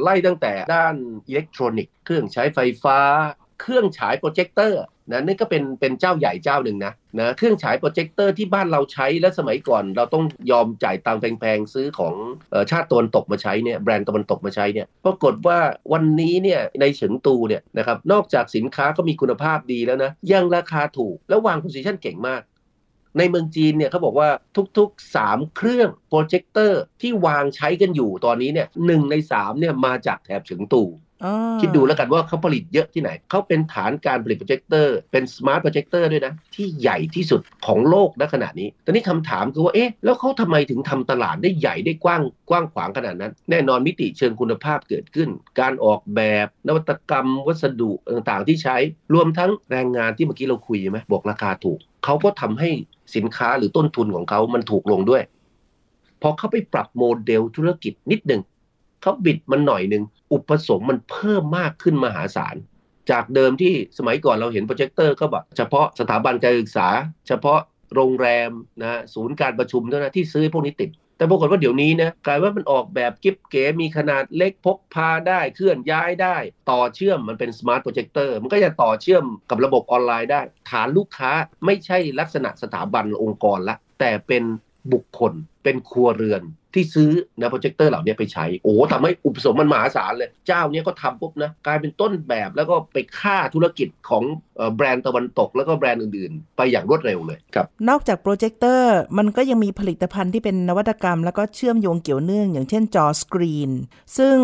[0.01, 0.95] ไล่ตั้งแต่ด้าน
[1.27, 2.99] อิเล็กทรอนิกส์เครื่องใช้ไฟฟ้า
[3.61, 12.13] เครื่องฉายโปรเจคเตอร์นะนี่ก็เป็นเป็นเจ้าใหญ่เจ้าหนึ่งนะนะเครื่องฉายโปรเจคเตอร์ที่บ้านเราใช้และสมัยก่อน เราต้องยอมจ่ายตังค์แพงๆซื้อของ
[12.71, 15.59] ชาติตะวันตกมาใช้เนี่ยแบรนด์ตะวันตกมาใช้เนี่ยปรากฏว่า
[15.93, 22.41] วันนี้เนี่ยในเฉิงตูเนี่ยนะครับนอกจากสินค้าก็มีคุณภาพดีแล้วนะยังราคาถูกแล้ววาง position เก่งมาก
[23.17, 24.29] ในเมืองจีนเนี่ยเขาบอกว่า
[24.77, 30.83] ทุกๆ 3 เครื่องโปรเจคเตอร์ที่วางใช้กันอยู่ตอนนี้เนี่ยหนึ่งใน3เนี่ยมาจากแถบเฉิงตู
[31.61, 48.77] คิดดูแล้วกันว่าเขาผลิตเยอะที่ไหน เขาเป็นฐานการผลิตโปรเจคเตอร์ เป็น smart projector ด้วยนะ ที่ใหญ่ที่สุดของโลกณขณะนี้ ตอนนี้คำถามคือว่า เอ๊ะ แล้วเขาทำไมถึงทำตลาดได้ใหญ่ได้กว้างกว้างขวางขนาดนั้น แน่นอนมิติเชิงคุณภาพเกิดขึ้น การออกแบบ นวัตกรรม วัสดุต่างๆ ที่ใช้
[49.13, 52.69] รวมทั้งแรงงานที่เมื่อกี้เราคุยไหมบอกราคาถูก เขาก็ทำให้
[53.15, 55.23] สินค้าหรือต้นทุนของเขามันถูกลงด้วย
[56.21, 58.41] พอเขาไปปรับโมเดลธุรกิจนิดหนึ่ง
[59.01, 62.55] เขาบิดมันหน่อยหนึ่งอุปสงค์มันเพิ่มมากขึ้นมหาศาล
[63.11, 66.87] จากเดิมที่สมัยก่อนเราเห็นโปรเจคเตอร์ก็แบบเฉพาะสถาบันการศึกษา
[67.27, 67.59] เฉพาะ
[67.95, 70.89] โรงแรมนะศูนย์การประชุมเท่านั้นที่ซื้อพวกนี้ติด
[71.23, 76.37] แต่ปรากฏว่าเดี๋ยวนี้นะกลายว่ามันออกแบบกิ๊บเก๋มีขนาดเล็กพกพาได้เคลื่อนย้ายได้
[76.71, 81.31] ต่อเชื่อมมันเป็น smart projector มันก็จะต่อเชื่อมกับระบบออนไลน์ได้ ฐานลูกค้า
[81.65, 84.43] ไม่ใช่ลักษณะสถาบันองค์กรละแต่เป็น
[84.93, 86.43] บุคคลเป็นครัวเรือน
[86.73, 94.23] ที่ซื้อนะโปรเจคเตอร์เหล่านี้ไปใช้ โอ้ทำให้อุปสงค์มันมหาศาลเลย เจ้าเนี้ยก็ทำปุ๊บนะ กลายเป็นต้นแบบแล้วก็ไปฆ่าธุรกิจของ
[94.75, 103.71] แบรนด์ตะวันตก แล้วก็แบรนด์อื่นๆ ไปอย่างรวดเร็วเลยครับ นอกจากโปรเจคเตอร์ มันก็ยังมีผลิตภัณฑ์ที่เป็นนวัตกรรม แล้วก็เชื่อมโยงเกี่ยวเนื่อง อย่างเช่นจอสกรีน
[104.17, 104.35] ซึ่ง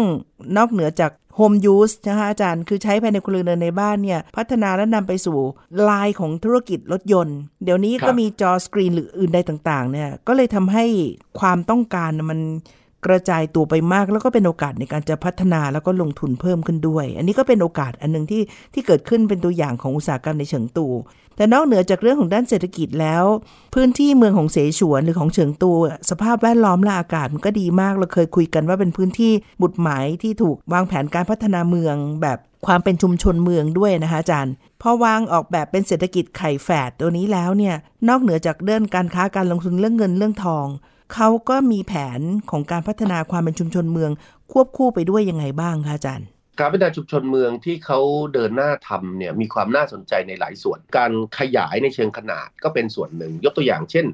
[0.58, 5.38] นอกเหนือจาก home use นะคะอาจารย์คือใช้ภายในครัวเรือนในบ้านเนี่ย พัฒนาและนำไปสู่
[5.90, 10.86] ลายของธุรกิจรถยนต์ เดี๋ยวนี้ก็มีจอสกรีนหรืออื่นใดต่างๆเนี่ยก็เลยทำให้
[11.40, 12.40] ความต้องการมัน
[13.06, 18.42] กระจายตัวไปมากแล้วก็เป็นโอกาสในการจะพัฒนาแล้วก็ลงทุนเพิ่มขึ้นด้วย อันนี้ก็เป็นโอกาสอันนึงที่
[18.74, 20.88] ที่เกิดขึ้นเป็นตัวอย่างของอุตสาหกรรมในเฉิงตู
[21.36, 23.24] แต่นอกเหนือจากเรื่องของด้านเศรษฐกิจแล้ว
[23.76, 25.72] พื้นที่เมืองของเสฉวนหรือของเฉิงตู
[26.10, 29.32] สภาพแวดล้อมและอากาศมันก็ดีมากเราเคยคุยกันว่าเป็นพื้นที่
[29.62, 37.76] บุดหมายที่ถูกวางแผนการพัฒนาเมืองแบบความเป็นชุมชนเมืองด้วยนะคะอาจารย์พอวางออกแบบเป็นเศรษฐกิจไข่แฝดตัวนี้แล้วเนี่ย
[38.08, 40.68] นอกเหนือจากเรื่องการค้าการลงทุนเรื่องเงินเรื่องทอง
[41.14, 42.20] เขาก็มีแผน
[42.50, 44.12] ของการพัฒนาความเป็นชุมชนเมือง
[44.52, 46.28] ควบคู่ไปด้วยยังไงบ้างคะอาจารย์
[46.60, 48.00] การพัฒนาชุมชนเมืองที่เขา
[48.34, 54.06] เดินหน้าทำเนี่ยมีความน่าสนใจในหลายส่วน การขยายในเชิงขนาดก็เป็นส่วนหนึ่ง ยกตัวอย่างเช่น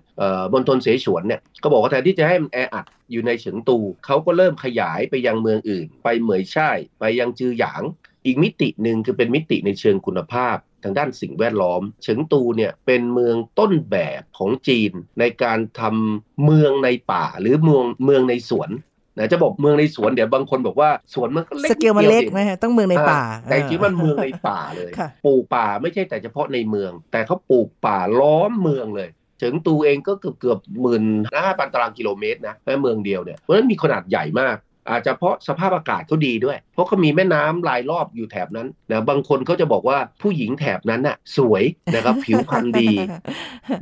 [0.53, 7.81] บนทนเสฉวนเนี่ยก็บอกว่าแทนที่จะให้มันแออัดอยู่ในเฉิงตู เขาก็เริ่มขยายไปยังเมืองอื่น ไปเหมยช่ายไปยังจือหยาง
[8.25, 10.55] อีกมิติหนึ่งคือเป็นมิติในเชิงคุณภาพ
[10.86, 18.69] ทางด้านสิ่งแวดล้อม เฉิงตูเนี่ยเป็นเมืองต้นแบบของจีนในการทำเมืองในป่าหรือเมืองเมืองในสวน
[19.17, 24.91] นะจะบอกเมืองในสวนเดี๋ยวบางคนบอกว่าสวนมันก็เล็กสเกลมันเล็กไหมต้องเมืองในป่า แต่จริงมันเมืองในป่าเลย
[25.26, 31.04] ปลูกป่าไม่ใช่แต่เฉพาะในเมือง แต่เขาปลูกป่าล้อมเมืองเลยเฉิงตูเองก็เกือบเกือบหมื่น
[31.36, 34.56] ห้าพันตารางกิโลเมตรนะแค่เมืองเดียวเนี่ยเพราะฉะนั้นมีขนาดใหญ่มาก
[34.89, 41.64] อาจจะเพราะสภาพอากาศเขาดีด้วย เพราะเขามีแม่น้ำลายรอบอยู่แถบนั้นนะบางคนเขาจะบอกว่าผู้หญิงแถบนั้นน่ะ สวย
[41.96, 42.90] นะครับผิวพรรณดี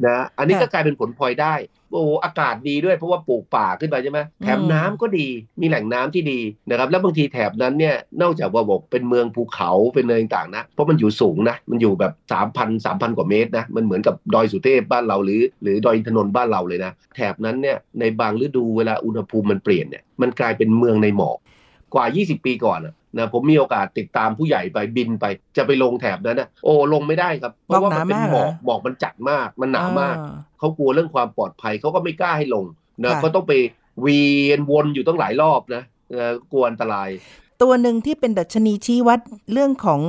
[0.05, 1.55] นะอันนี้ก็กลายเป็นผลพลอยได้
[1.93, 5.27] โอ้อากาศดีด้วยเพราะว่าปลูกป่าขึ้นไปใช่ไหมแถมน้ำก็ดี
[5.61, 21.37] มีแหล่งน้ำที่ดีนะครับแล้วบางทีแถบนั้นเนี่ยนอกจากว่าบอกเป็นเมืองภูเขาเป็นเนินต่างนะ เพราะมันอยู่สูงนะมันอยู่แบบ 3 0 0 0 3 0 0 กว่าเมตรนะมันเหมือนกับดอยสุเทพบ้านเราหรือ หรือดอยอินทนนท์บ้านเราเลยนะแถบนั้นเนี่ยในบางฤดูเวลาอุณหภูมิมันเปลี่ยนเนี่ยมันกลายเป็นเมืองในหมอก
[21.93, 22.79] กว่า 20 ปีก่อน
[23.17, 25.25] นะผมมีโอกาสติดตามผู้ใหญ่ไปบินไป
[25.57, 30.15] จะไปลงแถบนั้นนะโอ้ลงไม่ได้ครับ เพราะว่ามันเป็นหมอกหมอกมันจัดมากมันหนามาก
[30.59, 32.65] เขากลัวเรื่องความปลอดภัยเขาก็ไม่กล้าให้ลง
[33.03, 33.53] นะก็ต้องไป
[34.01, 35.83] เวียนวนอยู่ต้องหลายรอบนะ
[36.51, 37.09] กลัวอันตราย
[37.61, 39.19] ตัวหนึ่งที่เป็นดัชนีชี้วัด
[39.53, 40.01] เรื่องของ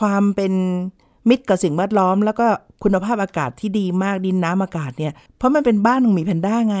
[0.00, 0.52] ความเป็น
[1.28, 2.46] มิตรกับสิ่งแวดล้อม แล้วก็
[2.82, 6.78] คุณภาพอากาศที่ดีมากดินน้ำอากาศเนี่ย เพราะมันเป็นบ้านของหมีแพนด้าไง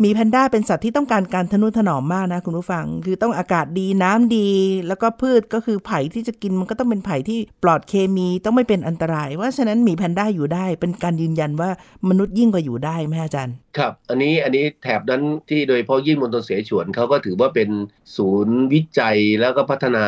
[0.00, 4.48] หมีแพนด้าเป็นสัตว์ที่ต้องการการทนุถนอมมากนะคุณผู้ฟัง คือต้องอากาศดีน้ำดี
[4.88, 11.70] แล้วก็พืชก็คือไผ่ที่จะกินมันก็ต้องเป็นไผ่ที่ปลอดเคมีต้องไม่เป็นอันตราย ว่าฉะนั้นหมีแพนด้าอยู่ได้เป็นการยืนยันว่า
[12.08, 17.70] มนุษย์ยิ่งกว่าอยู่ได้ไหมอาจารย์ครับ อันนี้อันนี้แถบนั้นที่โดยเพาะยิ่งมณฑลเสฉวนเขาก็ถือว่าเป็น
[18.16, 20.06] ศูนย์วิจัยแล้วก็พัฒนา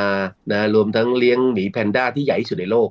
[0.52, 2.88] นะรวมทั้งเลี้ยงหมีแพนด้าที่ใหญ่ที่สุดในโลก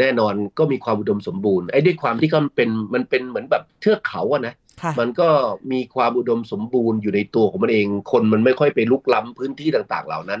[0.00, 4.54] แน่นอนก็มีความอุดมสมบูรณ์ไอ้ด้วยความที่เขาเป็นมันเป็นเหมือนแบบเทือกเขาอะนะ
[5.00, 5.28] มันก็
[5.72, 10.40] มีความอุดมสมบูรณ์อยู่ในตัวของมันเอง คนมันไม่ค่อยไปลุกล้ำพื้นที่ต่างๆ เหล่านั้น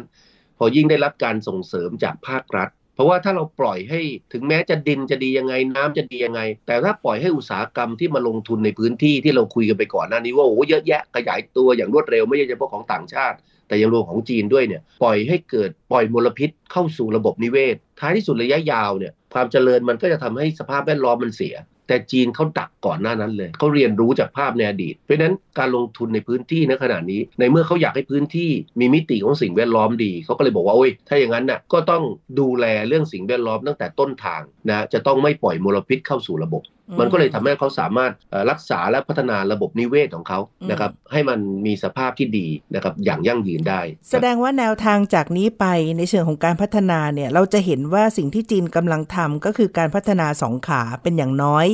[0.58, 4.00] พอยิ่งได้รับการส่งเสริมจากภาครัฐ เพราะว่าถ้าเราปล่อยให้
[4.32, 13.36] ถึงแม้จะดินจะดียังไง น้ำจะดียังไง แต่ถ้าปล่อยให้อุตสาหกรรมที่มาลงทุนในพื้นที่ที่เราคุยกันไปก่อนหน้านี้ว่าโอ้เยอะแยะขยายตัวอย่างรวดเร็วไม่ใช่เฉพาะของต่างชาติ
[13.68, 21.56] แต่ยังรวมของจีนด้วยเนี่ยปล่อยให้เกิดปล่อยมลพิษเข้าสู่ระบบนิเวศ ท้ายที่สุดระยะยาวเนี่ย ความเจริญมันก็จะทำให้สภาพแวดล้อมมันเสีย
[21.88, 32.02] แต่จีนเขาดักก่อนหน้านั้นเลยเขาเรียนรู้จากภาพในอดีต เพราะนั้นการลงทุนในพื้นที่ในขณะนี้ ในเมื่อเขาอยากให้พื้นที่มีมิติของสิ่งแวดล้อมดีเขาก็เลยบอกว่าโอ้ยถ้าอย่างนั้นน่ะก็ต้อง
[32.40, 36.62] ดูแลเรื่องสิ่งแวดล้อมตั้งแต่ต้นทางนะจะต้องไม่ปล่อยมลพิษเข้าสู่ระบบ
[37.00, 38.12] มันก็เลยทำให้เขาสามารถ
[38.50, 40.38] รักษาและพัฒนาระบบนิเวศของเขา
[40.70, 45.64] นะครับให้มันมีสภาพที่ดีนะครับอย่างยั่งยืนได้ แสดงว่าแนวทางจากนี้ไป
[45.96, 51.66] ในเชิงของการพัฒนาเนี่ยเราจะเห็นว่าสิ่งที่จีนกำลังทำก็คือการพัฒนาสองขาเป็นอย่างน้อย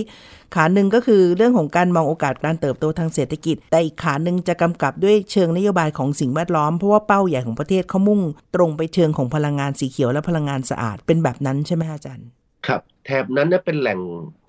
[0.54, 8.20] ขาหนึ่งก็คือเรื่องของการมองโอกาสการเติบโตทางเศรษฐกิจ แต่อีกขาหนึ่งจะกำกับด้วยเชิงนโยบายของสิ่งแวดล้อมเพราะว่าเป้าใหญ่ของประเทศเขามุ่ง
[8.54, 12.26] ตรงไปเชิงของพลังงานสีเขียวและพลังงานสะอาดเป็นแบบนั้นใช่ไหมอาจารย์
[12.66, 14.00] ครับ แถบนั้นนะเป็นแหล่ง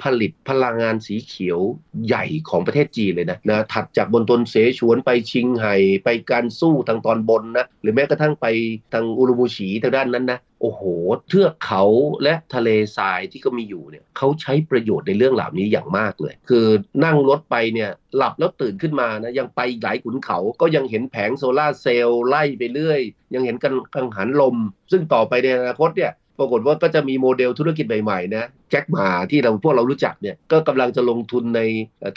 [0.04, 1.60] ผลิตพลังงานสีเขียว
[2.06, 8.46] ใหญ่ของประเทศจีนเลยนะนะถัดจากบนตนเสฉวนไปชิงไห่ไปการสู้ทางตอนบนนะหรือแม้กระทั่งไป
[8.94, 10.82] ทางอุรุมูฉีทางด้านนั้นนะโอ้โห
[11.30, 11.84] เทือกเขา
[12.24, 16.66] และทะเลทรายที่ก็มีอยู่เนี่ยเขาใช้ประโยชน์ในเรื่องเหล่านี้อย่างมากเลย คือ
[17.06, 23.02] นั่งรถไปเนี่ยหลับแล้วตื่นขึ้นมานะยังไปหลายขุนเขาก็ยังเห็นแผงโซลาร์เซลล์ไล่ไปเรื่อย
[23.34, 24.56] ยังเห็นกันกังหันลม
[24.92, 31.62] ซึ่งต่อไปในอนาคตเนี่ย ปรากฏว่าก็จะมีโมเดลธุรกิจใหม่ๆนะแจ็คหมาที่เราพวกเรารู้จักเนี่ยก็กำลังจะลงทุนใน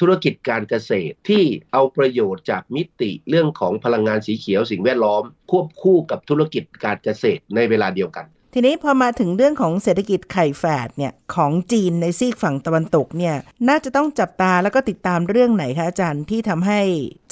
[0.01, 13.35] ธุรกิจการเกษตรที่เอาประโยชน์จากมิติเรื่องของพลังงานสีเขียวสิ่งแวดล้อม ควบคู่กับธุรกิจการเกษตรในเวลาเดียวกัน ทีนี้พอมาถึงเรื่องของเศรษฐกิจไข่แฝดเนี่ยของจีนในซีกฝั่งตะวันตกเนี่ย
[13.69, 16.81] น่าจะต้องจับตาแล้วก็ติดตามเรื่องไหนคะอาจารย์ที่ทำให้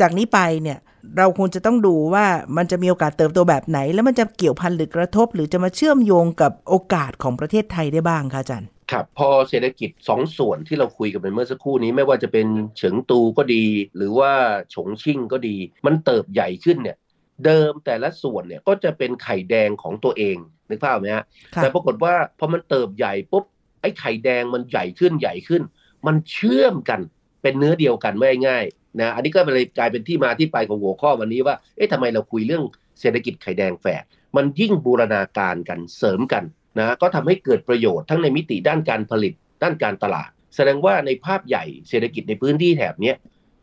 [0.01, 0.79] จากนี้ไปเนี่ย
[1.19, 12.47] เราควรจะต้องดูว่ามันจะมีโอกาสเติบโตแบบไหน แล้วมันจะเกี่ยวพันหรือกระทบ หรือจะมาเชื่อมโยงกับโอกาสของประเทศไทยได้บ้างคะอาจารย์ครับพอเศรษฐกิจสองส่วนที่เราคุยกันไปเมื่อสักครู่นี้ไม่ว่าจะเป็น
[12.79, 13.64] เฉิงตูก็ดี
[13.97, 14.33] หรือว่า
[14.75, 16.97] ฉงชิ่งก็ดี มันเติบใหญ่ขึ้นเนี่ย
[17.45, 20.37] เดิมแต่ละส่วนเนี่ยก็จะเป็นไข่แดงของตัวเอง
[20.69, 21.25] นึกภาพไหมฮะ
[21.57, 23.45] แต่ปรากฏว่าพอมันเติบใหญ่ปุ๊บ
[23.81, 25.62] ไอ้ไข่แดงมันใหญ่ขึ้นใหญ่ขึ้น
[26.07, 27.01] มันเชื่อมกัน
[27.42, 28.64] เป็นเนื้อเดียวกันไม่ง่าย
[29.01, 32.63] นะอันนี้ก็เลยกลายเป็นที่มาที่ไปของหัวข้อวันนี้ว่า เอ๊ะทำไมเราคุยเรื่อง
[33.01, 34.05] เศรษฐกิจไข่แดงแฝด
[34.37, 36.45] มันยิ่งบูรณาการกันเสริมกัน
[36.79, 39.33] นะก็ทำให้เกิดประโยชน์ทั้งในมิติด้านการผลิต
[39.63, 43.13] ด้านการตลาด แสดงว่าในภาพใหญ่เศรษฐกิจในพื้นที่แถบนี้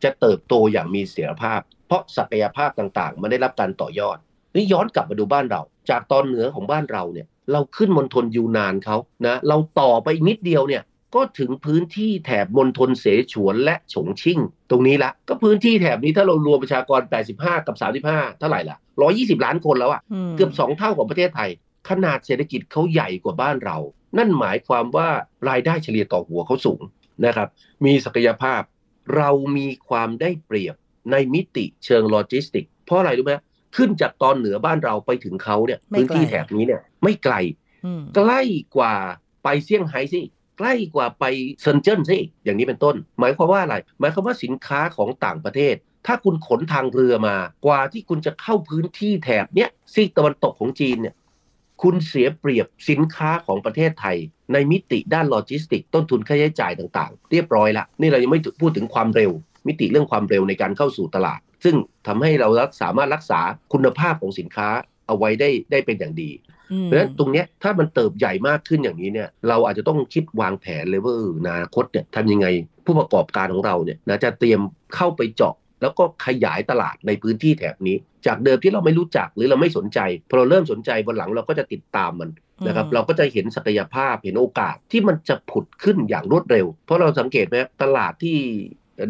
[0.02, 4.18] จะเติบโตอย่างมีเสถียรภาพ เพราะศักยภาพต่างๆ มันได้รับการต่อยอด
[4.54, 10.82] นี่ย้อนกลับมาดูบ้านเรา จากตอนเหนือของบ้านเราเนี่ยเราขึ้นมณฑลยูนานเขานะเราต่อไปนิดเดียวเนี่ย
[11.14, 14.38] ก็ถึงพื้นที่แถบมณฑลเสฉวนและฉงชิ่ง
[14.70, 17.00] ตรงนี้ละก็พื้นที่แถบนี้ถ้าเรารวมประชากร
[17.34, 18.78] 85 กับ 35 เท่าไหร่ล่ะ
[19.10, 20.02] 120 ล้านคนแล้วอะ่ะ
[20.36, 21.50] เกือบ 2 เท่าของประเทศไทย
[21.88, 23.78] ขนาดเศรษฐกิจเขาใหญ่กว่าบ้านเรา
[24.18, 25.08] นั่นหมายความว่า
[25.48, 26.80] รายได้เฉลี่ยต่อหัวเขาสูง
[27.26, 27.48] นะครับ
[27.84, 28.62] มีศักยภาพ
[29.16, 30.74] เรามีความได้เปรียบ
[31.10, 33.34] ในมิติเชิงโลจิสติก เพราะอะไรรู้ไหม
[33.76, 37.34] ขึ้นจากตอนเหนือบ้านเราไปถึงเขาเนี่ยพื้นที่แถบนี้เนี่ยไม่ไกล
[38.16, 38.40] ใกล้
[38.76, 38.94] กว่า
[39.42, 40.20] ไปเซี่ยงไฮ้สิ
[40.58, 41.24] ใกล้กว่าไป
[41.60, 45.74] เซินเจิ้นซิอย่างนี้เป็นต้น หมายความว่าอะไร หมายความว่าสินค้าของต่างประเทศ
[46.06, 51.14] ถ้าคุณขนทางเรือมากว่าที่คุณจะเข้าพื้นที่แถบเนี้ยซีกตะวันตกของจีนเนี่ย
[51.82, 54.16] คุณเสียเปรียบสินค้าของประเทศไทย
[54.52, 59.30] ในมิติด้านโลจิสติก ต้นทุนค่าใช้จ่ายต่างๆ เรียบร้อยละนี่เรายังไม่พูดถึงความเร็ว
[59.66, 62.48] มิติเรื่องความเร็วในการเข้าสู่ตลาด ซึ่งทำให้เรา
[62.82, 63.40] สามารถรักษา
[63.72, 64.68] คุณภาพของสินค้า
[65.06, 66.30] เอาไว้ได้ได้เป็นอย่างดี
[66.84, 72.46] เพราะฉะนั้นตรงนี้ถ้ามันเติบใหญ่มากขึ้นอย่างนี้เนี่ยเราอาจจะต้องคิดวางแผนเลยว่าอนาคตเนี่ยทำยังไง
[72.84, 74.60] ผู้ประกอบการของเราเนี่ยนะจะเตรียม
[74.94, 77.96] เข้าไปเจาะแล้วก็ขยายตลาดในพื้นที่แถบนี้
[78.26, 79.98] จากเดิมที่เราไม่รู้จักหรือเราไม่สนใจ
[80.28, 82.30] พอเราเริ่มสนใจวันหลังเราก็จะติดตามมัน
[82.66, 88.36] นะครับเราก็จะเห็นศักยภาพเห็นโอกาสที่มันจะผุดขึ้นอย่างรวดเร็ว เพราะเราสังเกตไหมตลาดที่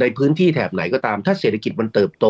[0.00, 2.26] ในพื้นที่แถบไหนก็ตาม ถ้าเศรษฐกิจมันเติบโต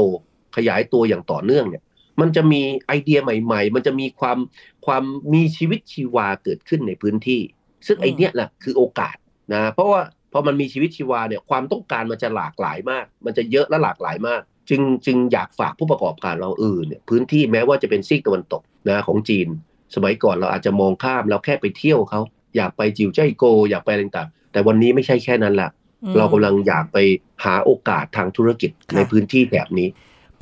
[0.57, 1.83] ขยายตัวอย่างต่อเนื่องเนี่ย
[2.21, 4.39] มันจะมีไอเดียใหม่ ๆ มันจะมีความ
[4.87, 7.41] ความมีชีวิตชีวาเกิดขึ้นในพื้นที่
[7.87, 9.17] ซึ่งไอเนี้ยแหละคือโอกาส
[9.53, 10.01] นะเพราะว่า
[10.33, 19.49] พอมันมีชีวิตชีวาเนี่ยความต้องการมันจะหลากหลายมาก มันจะเยอะและหลากหลายมาก จึงจึงอยากฝากผู้ประกอบการเราเออเนี่ยพื้นที่แม้ว่าจะเป็นซีกตะวันตกนะของจีน
[19.95, 22.21] สมัยก่อนเราอาจจะมองข้ามเราแค่ไปเที่ยวเขา
[22.57, 25.71] อยากไปจิวใจโก อยากไปอะไรต่างแต่วันนี้ไม่ใช่แค่นั้นละ
[26.17, 26.99] เรากำลังอยากไป
[27.45, 29.89] หาโอกาสทางธุรกิจในพื้นที่แบบนี้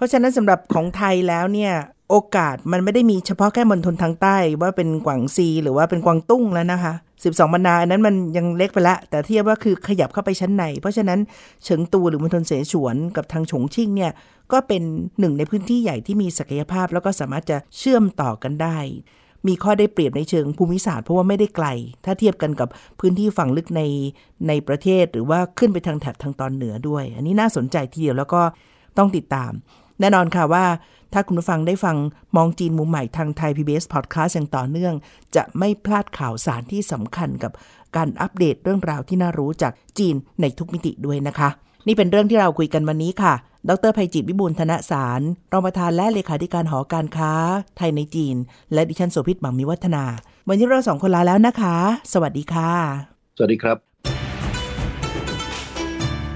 [0.02, 1.72] ราะฉะนั้นสำหรับของไทยแล้วเนี่ย
[2.10, 11.18] โอกาสมันไม่ได้มีเฉพาะแค่มณฑลทางใต้ ว่าเป็นกวางซี หรือว่าเป็นกวางตุ้งแล้วนะคะ 12บรรดาอันนั้นมันยังเล็กไปละแต่เทียบว่าคือขยับเข้าไปชั้นใน เพราะฉะนั้น
[11.64, 14.12] เฉิงตูหรือมณฑลเสฉวนกับทางฉงชิ่งเนี่ย
[14.52, 14.82] ก็เป็น
[15.20, 18.78] หนึ่งในพื้นที่ใหญ่ที่มีศักยภาพ แล้วก็สามารถจะเชื่อมต่อกันได้
[19.46, 21.66] มีข้อได้เปรียบในเชิงภูมิศาสตร์เพราะว่าไม่ได้ไกล
[22.04, 22.68] ถ้าเทียบกันกับ
[23.00, 23.82] พื้นที่ฝั่งลึกใน
[24.48, 28.42] ในประเทศ หรือว่าขึ้นไปทางแถบทางตอนเหนือด้วย อันนี้น่าสนใจทีเดียวแล้วก็
[28.98, 29.52] ต้องติดตาม
[30.02, 30.64] แน่นอนค่ะว่า
[31.12, 31.96] ถ้าคุณผู้ฟังได้ฟัง
[32.36, 34.94] มองจีนมุมใหม่ทางไทย PBS Podcast อย่างต่อเนื่อง
[35.36, 37.52] จะไม่พลาดข่าวสารที่สำคัญกับ
[37.96, 41.48] การอัปเดตเรื่องราวที่น่ารู้จากจีนในทุกมิติด้วยนะคะ
[41.86, 43.34] นี่เป็นเรื่องที่เราคุยกันวันนี้ค่ะ
[43.68, 45.20] ดรภัยจิตวิบูลธนสาร
[45.52, 47.32] รองประธานและเลขาธิการหอการค้า
[47.76, 48.36] ไทยในจีน
[48.72, 50.04] และดิฉันโสภิตหมังมีวัฒนา
[50.48, 51.76] วันนี้เราสองคนลาแล้วนะคะ
[52.12, 52.70] สวัสดีค่ะ
[53.36, 53.91] สวัสดีครับ